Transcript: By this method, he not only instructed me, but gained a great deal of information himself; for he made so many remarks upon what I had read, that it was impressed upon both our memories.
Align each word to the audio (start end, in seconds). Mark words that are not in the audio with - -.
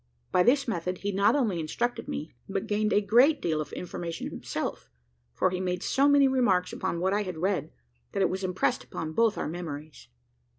By 0.31 0.41
this 0.41 0.67
method, 0.67 0.97
he 0.97 1.11
not 1.11 1.35
only 1.35 1.59
instructed 1.59 2.07
me, 2.07 2.33
but 2.49 2.65
gained 2.65 2.91
a 2.91 3.01
great 3.01 3.39
deal 3.39 3.61
of 3.61 3.71
information 3.71 4.31
himself; 4.31 4.89
for 5.31 5.51
he 5.51 5.59
made 5.59 5.83
so 5.83 6.07
many 6.09 6.27
remarks 6.27 6.73
upon 6.73 6.99
what 6.99 7.13
I 7.13 7.21
had 7.21 7.37
read, 7.37 7.71
that 8.13 8.23
it 8.23 8.29
was 8.31 8.43
impressed 8.43 8.83
upon 8.83 9.13
both 9.13 9.37
our 9.37 9.47
memories. 9.47 10.07